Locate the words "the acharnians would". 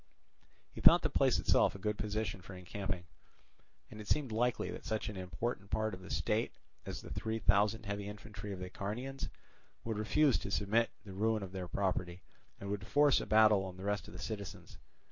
8.57-9.99